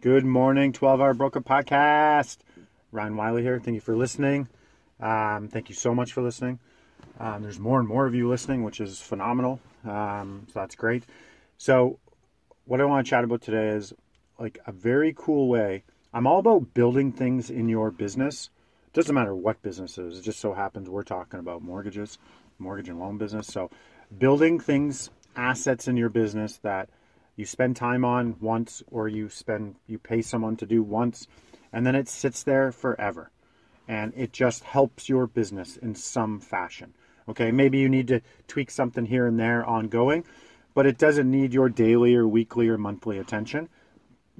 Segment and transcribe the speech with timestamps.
[0.00, 2.36] Good morning, 12 Hour Broker Podcast.
[2.92, 3.58] Ryan Wiley here.
[3.58, 4.46] Thank you for listening.
[5.00, 6.60] Um, thank you so much for listening.
[7.18, 9.58] Um, there's more and more of you listening, which is phenomenal.
[9.84, 11.02] Um, so that's great.
[11.56, 11.98] So,
[12.64, 13.92] what I want to chat about today is
[14.38, 15.82] like a very cool way.
[16.14, 18.50] I'm all about building things in your business.
[18.92, 20.20] Doesn't matter what business it is.
[20.20, 22.18] It just so happens we're talking about mortgages,
[22.60, 23.48] mortgage and loan business.
[23.48, 23.68] So,
[24.16, 26.88] building things, assets in your business that
[27.38, 31.28] you spend time on once or you spend you pay someone to do once
[31.72, 33.30] and then it sits there forever.
[33.86, 36.94] And it just helps your business in some fashion.
[37.28, 40.24] Okay maybe you need to tweak something here and there ongoing
[40.74, 43.68] but it doesn't need your daily or weekly or monthly attention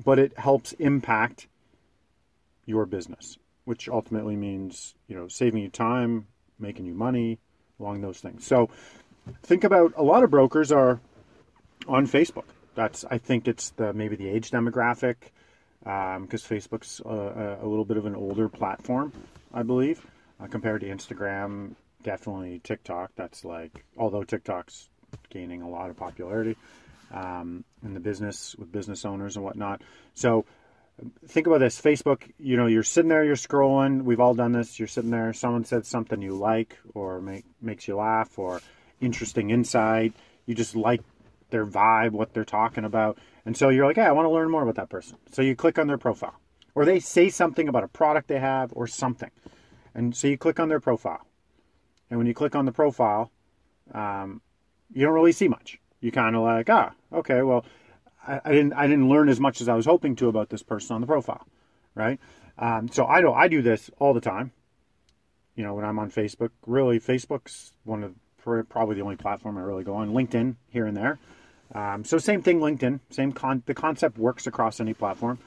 [0.04, 1.46] but it helps impact
[2.66, 6.26] your business which ultimately means you know saving you time
[6.58, 7.38] making you money
[7.78, 8.44] along those things.
[8.44, 8.70] So
[9.44, 10.98] think about a lot of brokers are
[11.86, 12.44] on facebook
[12.78, 15.16] that's I think it's the maybe the age demographic
[15.80, 19.12] because um, Facebook's a, a, little bit of an older platform,
[19.52, 20.06] I believe,
[20.40, 21.74] uh, compared to Instagram.
[22.04, 23.10] Definitely TikTok.
[23.16, 24.88] That's like although TikTok's
[25.28, 26.56] gaining a lot of popularity
[27.12, 29.82] um, in the business with business owners and whatnot.
[30.14, 30.44] So
[31.26, 34.02] think about this Facebook, you know, you're sitting there, you're scrolling.
[34.02, 34.78] We've all done this.
[34.78, 38.60] You're sitting there, someone said something you like or make, makes you laugh or
[39.00, 40.12] interesting insight.
[40.46, 41.02] You just like
[41.50, 43.18] their vibe, what they're talking about.
[43.44, 45.16] And so you're like, hey, I want to learn more about that person.
[45.32, 46.34] So you click on their profile.
[46.74, 49.30] Or they say something about a product they have or something.
[49.94, 51.26] And so you click on their profile.
[52.10, 53.30] And when you click on the profile,
[53.92, 54.40] um,
[54.92, 55.78] you don't really see much.
[56.00, 57.64] You kind of like, ah, okay, well,
[58.26, 60.62] I, I, didn't I didn't learn as much as I was hoping to about this
[60.62, 61.46] person on the profile,
[61.94, 62.20] right?
[62.58, 64.52] Um, so I know I do this all the time.
[65.56, 68.14] You know, when I'm on Facebook, really, Facebook's one of
[68.68, 70.12] probably the only platform I really go on.
[70.12, 71.18] LinkedIn here and there.
[71.74, 73.00] Um, so same thing, LinkedIn.
[73.10, 73.62] Same con.
[73.66, 75.38] The concept works across any platform.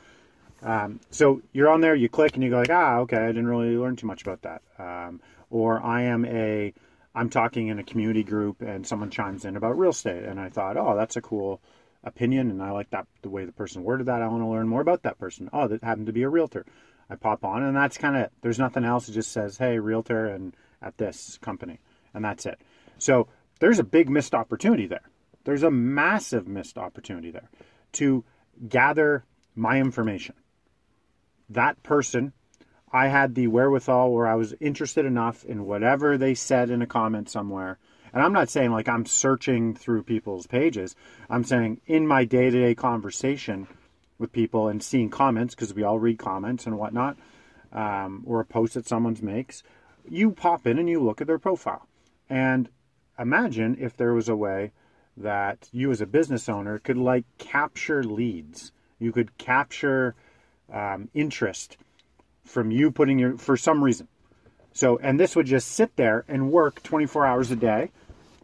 [0.63, 3.47] Um, so you're on there, you click, and you go like, ah, okay, I didn't
[3.47, 4.61] really learn too much about that.
[4.77, 6.73] Um, or I am a,
[7.15, 10.49] I'm talking in a community group, and someone chimes in about real estate, and I
[10.49, 11.61] thought, oh, that's a cool
[12.03, 14.21] opinion, and I like that the way the person worded that.
[14.21, 15.49] I want to learn more about that person.
[15.51, 16.65] Oh, that happened to be a realtor.
[17.09, 18.29] I pop on, and that's kind of.
[18.41, 19.09] There's nothing else.
[19.09, 21.79] It just says, hey, realtor, and at this company,
[22.13, 22.59] and that's it.
[22.97, 23.27] So
[23.59, 25.09] there's a big missed opportunity there.
[25.43, 27.49] There's a massive missed opportunity there
[27.93, 28.23] to
[28.67, 29.25] gather
[29.55, 30.35] my information.
[31.49, 32.33] That person,
[32.93, 36.87] I had the wherewithal where I was interested enough in whatever they said in a
[36.87, 37.77] comment somewhere.
[38.13, 40.95] And I'm not saying like I'm searching through people's pages.
[41.29, 43.67] I'm saying in my day to day conversation
[44.17, 47.17] with people and seeing comments, because we all read comments and whatnot,
[47.71, 49.63] um, or a post that someone makes,
[50.07, 51.87] you pop in and you look at their profile.
[52.29, 52.69] And
[53.17, 54.71] imagine if there was a way
[55.17, 58.71] that you as a business owner could like capture leads.
[58.99, 60.15] You could capture
[60.71, 61.77] um, interest
[62.45, 64.07] from you putting your for some reason.
[64.73, 67.91] So, and this would just sit there and work 24 hours a day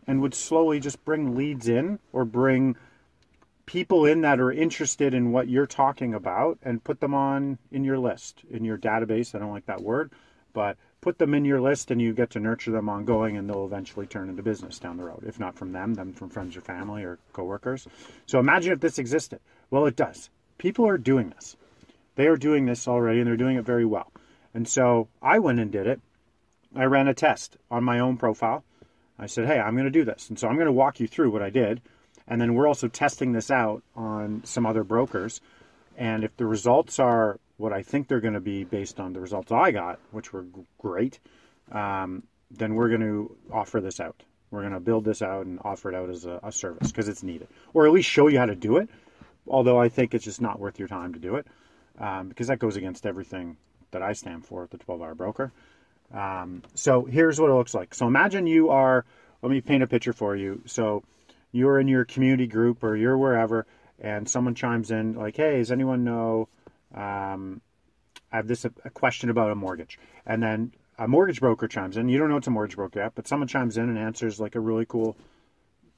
[0.05, 2.75] and would slowly just bring leads in or bring
[3.65, 7.83] people in that are interested in what you're talking about and put them on in
[7.83, 9.35] your list, in your database.
[9.35, 10.11] I don't like that word,
[10.53, 13.63] but put them in your list and you get to nurture them ongoing and they'll
[13.63, 15.23] eventually turn into business down the road.
[15.25, 17.87] If not from them, then from friends or family or coworkers.
[18.25, 19.39] So imagine if this existed.
[19.71, 20.29] Well, it does.
[20.57, 21.55] People are doing this.
[22.15, 24.11] They are doing this already and they're doing it very well.
[24.53, 26.01] And so I went and did it.
[26.75, 28.65] I ran a test on my own profile.
[29.17, 30.27] I said, hey, I'm going to do this.
[30.27, 31.79] And so I'm going to walk you through what I did.
[32.27, 35.39] And then we're also testing this out on some other brokers.
[35.95, 39.19] And if the results are what I think they're going to be based on the
[39.19, 40.45] results I got, which were
[40.77, 41.19] great,
[41.71, 44.23] um, then we're going to offer this out.
[44.51, 47.09] We're going to build this out and offer it out as a, a service because
[47.09, 48.89] it's needed, or at least show you how to do it.
[49.47, 51.47] Although I think it's just not worth your time to do it
[51.99, 53.57] um, because that goes against everything
[53.91, 55.51] that I stand for at the 12 hour broker.
[56.13, 57.93] Um, so here's what it looks like.
[57.93, 59.05] So imagine you are,
[59.41, 60.61] let me paint a picture for you.
[60.65, 61.03] So
[61.51, 63.65] you're in your community group or you're wherever,
[63.99, 66.47] and someone chimes in like, hey, does anyone know
[66.97, 67.61] um,
[68.31, 71.97] I have this a, a question about a mortgage, and then a mortgage broker chimes
[71.97, 72.09] in.
[72.09, 74.55] You don't know it's a mortgage broker yet, but someone chimes in and answers like
[74.55, 75.15] a really cool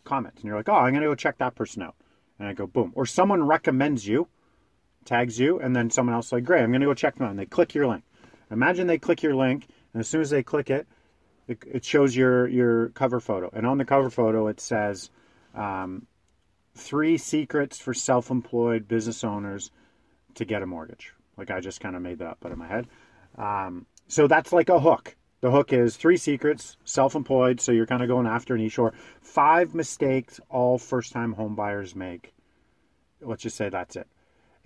[0.04, 1.96] comment, and you're like, "Oh, I'm gonna go check that person out."
[2.38, 4.28] And I go, "Boom!" Or someone recommends you
[5.06, 7.31] tags you, and then someone else like, great, I'm going to go check them out.
[7.31, 8.04] And they click your link.
[8.52, 10.88] Imagine they click your link, and as soon as they click it,
[11.48, 13.50] it, it shows your, your cover photo.
[13.54, 15.10] And on the cover photo, it says,
[15.56, 16.06] um,
[16.75, 19.72] three secrets for self employed business owners
[20.36, 21.14] to get a mortgage.
[21.38, 22.88] Like I just kind of made that up out of my head.
[23.38, 25.16] Um, so that's like a hook.
[25.42, 28.94] The hook is three secrets, self employed, so you're kind of going after an e-shore.
[29.22, 32.34] Five mistakes all first time homebuyers make.
[33.22, 34.08] Let's just say that's it.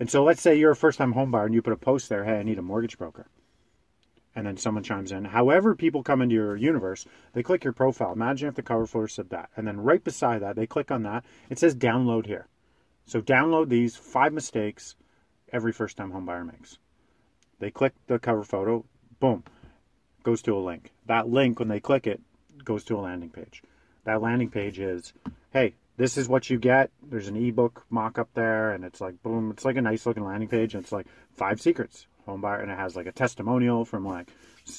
[0.00, 2.24] And so let's say you're a first time homebuyer and you put a post there,
[2.24, 3.26] hey, I need a mortgage broker.
[4.34, 5.26] And then someone chimes in.
[5.26, 8.12] However, people come into your universe, they click your profile.
[8.12, 9.50] Imagine if the cover photo said that.
[9.56, 11.24] And then right beside that, they click on that.
[11.48, 12.48] It says download here.
[13.06, 14.96] So download these five mistakes
[15.54, 16.78] every first time home buyer makes.
[17.60, 18.84] They click the cover photo,
[19.20, 19.44] boom,
[20.24, 20.92] goes to a link.
[21.06, 22.20] That link, when they click it,
[22.64, 23.62] goes to a landing page.
[24.04, 25.14] That landing page is,
[25.52, 26.90] hey, this is what you get.
[27.02, 30.24] There's an ebook mock up there, and it's like, boom, it's like a nice looking
[30.24, 30.74] landing page.
[30.74, 34.30] And it's like five secrets, home buyer, and it has like a testimonial from like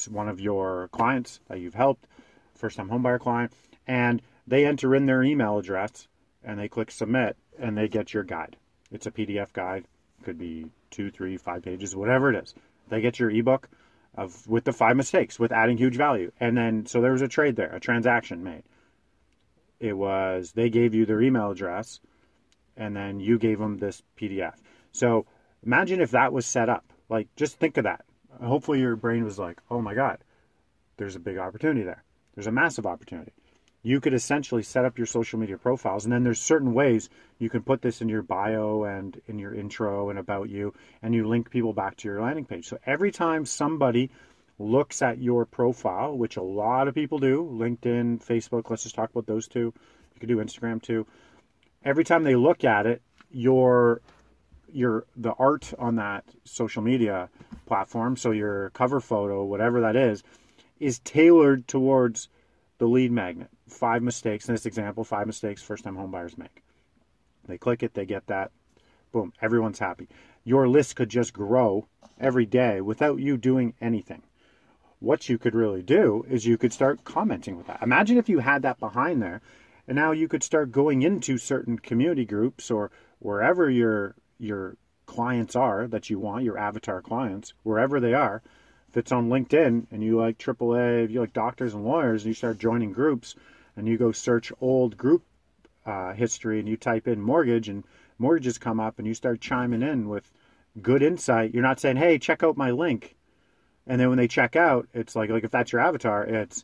[0.10, 2.06] one of your clients that you've helped,
[2.54, 3.54] first time home buyer client.
[3.88, 6.08] And they enter in their email address
[6.44, 8.58] and they click submit and they get your guide.
[8.92, 9.86] It's a PDF guide,
[10.24, 12.56] could be two, three, five pages, whatever it is.
[12.90, 13.70] They get your ebook
[14.16, 16.32] of with the five mistakes with adding huge value.
[16.40, 18.64] And then so there was a trade there, a transaction made.
[19.80, 22.00] It was they gave you their email address
[22.78, 24.56] and then you gave them this PDF.
[24.92, 25.26] So
[25.66, 26.86] imagine if that was set up.
[27.10, 28.06] Like just think of that.
[28.42, 30.20] Hopefully your brain was like, "Oh my god,
[30.98, 32.04] there's a big opportunity there.
[32.34, 33.32] There's a massive opportunity."
[33.86, 37.52] You could essentially set up your social media profiles and then there's certain ways you
[37.52, 40.74] can put this in your bio and in your intro and about you
[41.04, 42.68] and you link people back to your landing page.
[42.68, 44.10] So every time somebody
[44.58, 49.12] looks at your profile, which a lot of people do, LinkedIn, Facebook, let's just talk
[49.12, 49.72] about those two.
[50.16, 51.06] You could do Instagram too.
[51.84, 54.02] Every time they look at it, your
[54.74, 57.30] your the art on that social media
[57.68, 60.24] platform, so your cover photo, whatever that is,
[60.80, 62.30] is tailored towards
[62.78, 63.50] the lead magnet.
[63.68, 66.64] Five mistakes in this example, five mistakes first time homebuyers make.
[67.48, 68.52] They click it, they get that.
[69.12, 70.08] Boom, everyone's happy.
[70.44, 71.88] Your list could just grow
[72.20, 74.24] every day without you doing anything
[75.00, 77.82] what you could really do is you could start commenting with that.
[77.82, 79.42] Imagine if you had that behind there,
[79.88, 85.56] and now you could start going into certain community groups or wherever your your clients
[85.56, 88.42] are that you want, your avatar clients, wherever they are.
[88.96, 92.30] If it's on LinkedIn and you like AAA, if you like doctors and lawyers, and
[92.30, 93.36] you start joining groups,
[93.76, 95.22] and you go search old group
[95.86, 97.84] uh, history and you type in mortgage and
[98.20, 100.32] mortgages come up and you start chiming in with
[100.82, 101.54] good insight.
[101.54, 103.18] You're not saying, "Hey, check out my link."
[103.86, 106.64] And then when they check out, it's like like if that's your avatar, it's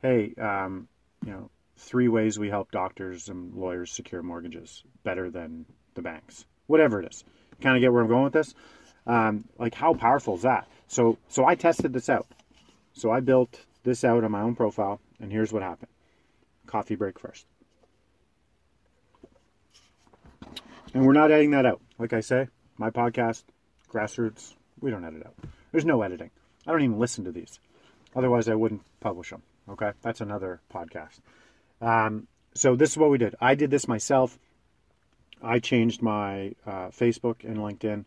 [0.00, 0.88] hey, um,
[1.26, 6.46] you know, three ways we help doctors and lawyers secure mortgages better than the banks.
[6.68, 7.22] Whatever it is.
[7.60, 8.54] Kind of get where I'm going with this?
[9.06, 10.68] Um, like how powerful is that?
[10.88, 12.26] So so I tested this out.
[12.92, 15.90] So I built this out on my own profile, and here's what happened.
[16.66, 17.46] Coffee break first.
[20.92, 21.80] And we're not editing that out.
[21.98, 23.44] Like I say, my podcast,
[23.92, 25.34] grassroots, we don't edit out.
[25.70, 26.30] There's no editing.
[26.66, 27.60] I don't even listen to these.
[28.14, 29.42] Otherwise, I wouldn't publish them.
[29.68, 31.20] Okay, that's another podcast.
[31.80, 33.34] Um, so this is what we did.
[33.40, 34.38] I did this myself.
[35.42, 38.04] I changed my uh, Facebook and LinkedIn,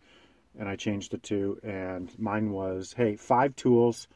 [0.58, 4.08] and I changed it to, and mine was, hey, five tools,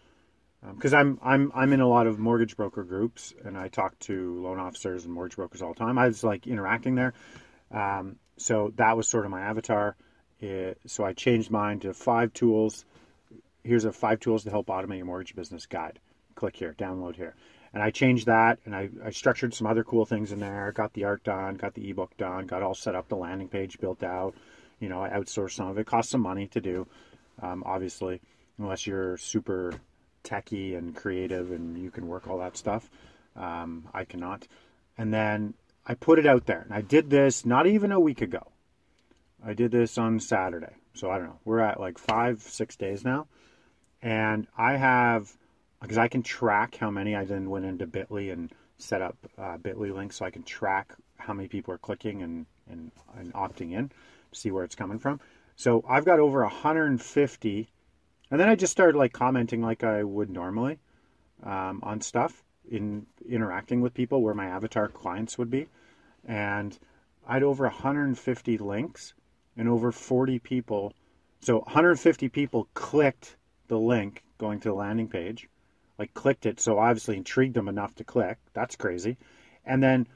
[0.76, 3.98] because um, I'm I'm I'm in a lot of mortgage broker groups, and I talk
[4.00, 5.98] to loan officers and mortgage brokers all the time.
[5.98, 7.14] I was like interacting there,
[7.72, 9.96] um, so that was sort of my avatar.
[10.40, 12.86] It, so I changed mine to five tools
[13.68, 16.00] here's a five tools to help automate your mortgage business guide.
[16.36, 17.36] Click here, download here.
[17.74, 20.94] And I changed that and I, I structured some other cool things in there, got
[20.94, 24.04] the art done, got the ebook done, got all set up, the landing page built
[24.04, 24.34] out.
[24.80, 25.86] You know, I outsource some of it.
[25.86, 26.88] Cost some money to do,
[27.42, 28.22] um, obviously,
[28.58, 29.74] unless you're super
[30.24, 32.90] techy and creative and you can work all that stuff.
[33.36, 34.48] Um, I cannot.
[34.98, 35.54] And then
[35.86, 36.62] I put it out there.
[36.62, 38.52] And I did this not even a week ago.
[39.46, 40.74] I did this on Saturday.
[40.94, 41.40] So I don't know.
[41.46, 43.28] We're at like five, six days now
[44.02, 45.32] and I have
[45.82, 49.58] because I can track how many I then went into Bitly and set up uh,
[49.58, 53.74] Bitly links so I can track how many people are clicking and, and, and opting
[53.74, 53.92] in,
[54.32, 55.20] see where it's coming from.
[55.56, 57.68] So I've got over 150,
[58.30, 60.80] and then I just started like commenting like I would normally
[61.44, 65.68] um, on stuff in interacting with people where my avatar clients would be,
[66.26, 66.78] and
[67.26, 69.14] I had over 150 links
[69.58, 70.94] and over 40 people.
[71.42, 73.36] So 150 people clicked
[73.68, 75.50] the link going to the landing page,
[75.98, 78.38] like clicked it, so obviously intrigued them enough to click.
[78.54, 79.18] That's crazy.
[79.66, 80.08] And then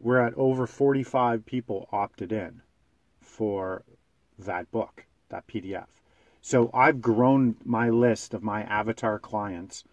[0.00, 2.62] we're at over 45 people opted in
[3.32, 3.82] for
[4.38, 5.06] that book.
[5.30, 5.86] that PDF.
[6.42, 9.84] So I've grown my list of my avatar clients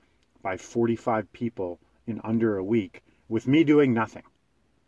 [0.41, 4.23] by 45 people in under a week with me doing nothing.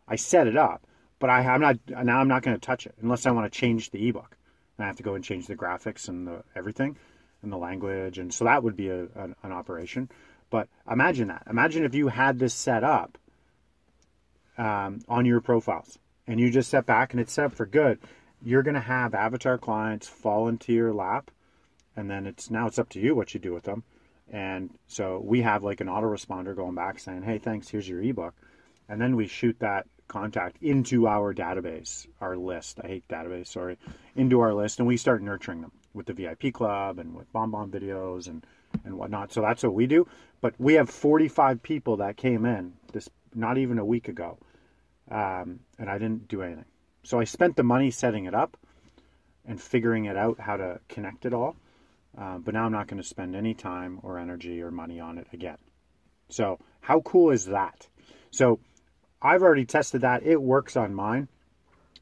[0.06, 0.86] I set it up,
[1.18, 2.18] but I, am not now.
[2.18, 4.36] I'm not going to touch it unless I want to change the ebook.
[4.76, 6.96] And I have to go and change the graphics and the everything
[7.42, 10.10] and the language, and so that would be a, an, an operation.
[10.50, 11.44] But imagine that.
[11.48, 13.16] Imagine if you had this set up
[14.58, 17.98] um, on your profiles and you just set back and it's set up for good.
[18.44, 21.30] You're going to have avatar clients fall into your lap,
[21.96, 23.84] and then it's now it's up to you what you do with them.
[24.30, 27.68] And so we have like an autoresponder going back saying, "Hey, thanks.
[27.68, 28.34] Here's your ebook,"
[28.88, 32.80] and then we shoot that contact into our database, our list.
[32.82, 33.78] I hate database, sorry,
[34.16, 37.70] into our list, and we start nurturing them with the VIP club and with BombBomb
[37.70, 38.44] videos and
[38.84, 39.32] and whatnot.
[39.32, 40.06] So that's what we do.
[40.40, 44.38] But we have 45 people that came in this not even a week ago,
[45.10, 46.64] um, and I didn't do anything.
[47.02, 48.56] So I spent the money setting it up
[49.44, 51.56] and figuring it out how to connect it all.
[52.16, 55.18] Uh, but now I'm not going to spend any time or energy or money on
[55.18, 55.58] it again.
[56.28, 57.88] So how cool is that?
[58.30, 58.60] So
[59.20, 60.22] I've already tested that.
[60.22, 61.28] It works on mine.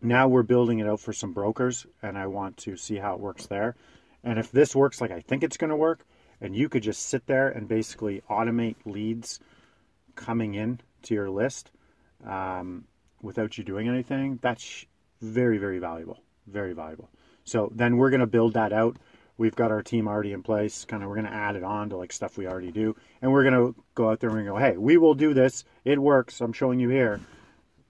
[0.03, 3.21] Now we're building it out for some brokers, and I want to see how it
[3.21, 3.77] works there.
[4.25, 6.05] And if this works like I think it's going to work,
[6.41, 9.41] and you could just sit there and basically automate leads
[10.15, 11.71] coming in to your list
[12.27, 12.85] um,
[13.21, 14.87] without you doing anything, that's
[15.21, 16.21] very, very valuable.
[16.47, 17.09] Very valuable.
[17.45, 18.97] So then we're going to build that out
[19.41, 20.85] we've got our team already in place.
[20.85, 23.33] Kind of, we're going to add it on to like stuff we already do, and
[23.33, 25.65] we're going to go out there and go, hey, we will do this.
[25.83, 26.41] It works.
[26.43, 27.21] I'm showing you here.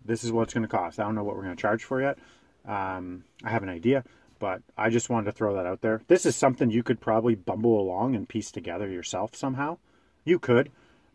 [0.04, 1.00] This is what it's going to cost.
[1.00, 2.18] I don't know what we're going to charge for yet.
[2.64, 4.04] Um, I have an idea,
[4.38, 6.02] but I just wanted to throw that out there.
[6.06, 9.78] This is something you could probably bumble along and piece together yourself somehow.
[10.24, 10.70] You could,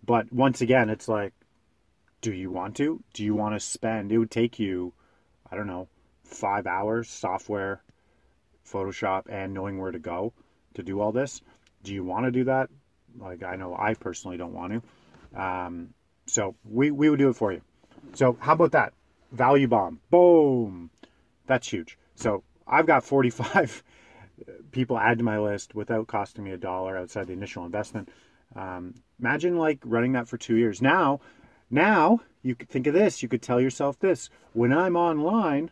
[0.06, 1.34] but once again, it's like,
[2.20, 3.02] do you want to?
[3.14, 4.12] Do you want to spend?
[4.12, 4.92] It would take you,
[5.50, 5.88] I don't know,
[6.26, 7.82] five hours software
[8.70, 10.34] Photoshop and knowing where to go
[10.74, 11.42] to do all this.
[11.84, 12.70] Do you want to do that?
[13.20, 14.82] Like I know I personally don't want
[15.34, 15.42] to.
[15.42, 15.94] Um,
[16.26, 17.62] so we, we would do it for you.
[18.14, 18.94] So how about that?
[19.32, 20.00] Value bomb.
[20.10, 20.90] Boom.
[21.46, 21.98] That's huge.
[22.16, 23.84] So I've got 45
[24.72, 28.10] people add to my list without costing me a dollar outside the initial investment.
[28.56, 30.82] Um, imagine like running that for two years.
[30.82, 31.20] Now,
[31.70, 33.22] now you could think of this.
[33.22, 35.72] You could tell yourself this: when I'm online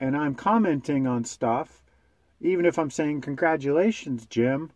[0.00, 1.82] and I'm commenting on stuff,
[2.40, 4.70] even if I'm saying congratulations, Jim,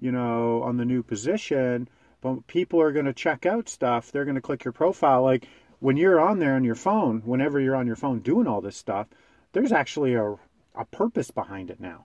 [0.00, 1.88] you know, on the new position,
[2.20, 4.10] but people are going to check out stuff.
[4.10, 5.22] They're going to click your profile.
[5.22, 5.48] Like
[5.80, 8.76] when you're on there on your phone, whenever you're on your phone doing all this
[8.76, 9.06] stuff,
[9.52, 10.36] there's actually a,
[10.74, 12.04] a purpose behind it now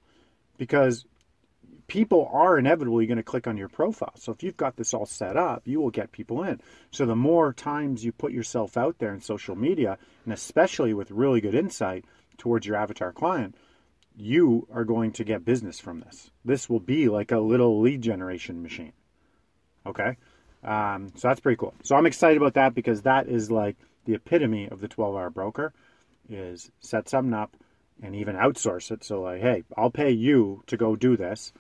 [0.58, 1.06] because
[1.88, 4.14] people are inevitably going to click on your profile.
[4.16, 6.62] So if you've got this all set up, you will get people in.
[6.92, 11.12] So the more times you put yourself out there in social media, and especially with
[11.12, 12.06] really good insight
[12.42, 13.54] towards your avatar client,
[14.18, 16.32] you are going to get business from this.
[16.44, 18.94] This will be like a little lead generation machine.
[19.86, 20.18] Okay?
[20.64, 21.76] Um, so that's pretty cool.
[21.84, 25.30] So I'm excited about that because that is like the epitome of the 12 hour
[25.30, 25.72] broker
[26.28, 27.56] is set something up
[28.02, 29.04] and even outsource it.
[29.04, 31.54] So like, hey, I'll pay you to go do this.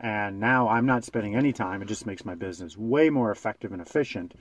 [0.00, 1.80] And now I'm not spending any time.
[1.80, 4.34] It just makes my business way more effective and efficient.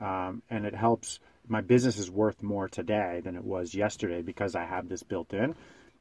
[0.00, 4.54] Um, and it helps my business is worth more today than it was yesterday because
[4.54, 5.54] I have this built in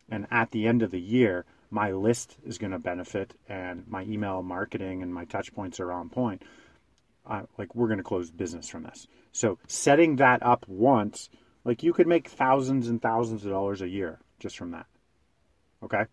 [0.10, 4.04] and at the end of the year, my list is going to benefit, and my
[4.04, 6.44] email marketing and my touch points are on point.
[7.26, 9.08] Uh, like we're going to close business from this.
[9.32, 11.30] So setting that up once,
[11.64, 14.86] like you could make thousands and thousands of dollars a year just from that.
[15.82, 16.04] Okay,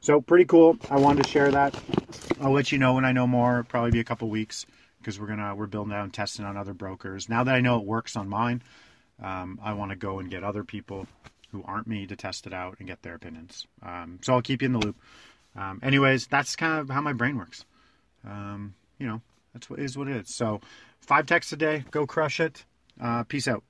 [0.00, 0.78] so pretty cool.
[0.90, 1.78] I wanted to share that.
[2.40, 3.64] I'll let you know when I know more.
[3.68, 4.64] Probably be a couple weeks
[5.02, 7.28] because we're gonna we're building out and testing on other brokers.
[7.28, 8.62] Now that I know it works on mine,
[9.22, 11.06] um, I want to go and get other people
[11.50, 13.66] who aren't me to test it out and get their opinions.
[13.82, 14.96] Um, so I'll keep you in the loop.
[15.54, 17.64] Um, anyways, that's kind of how my brain works.
[18.26, 19.20] Um, you know,
[19.52, 20.34] that's what is what it is.
[20.34, 20.60] So
[21.00, 22.64] five texts a day, go crush it.
[23.00, 23.62] Uh, peace out.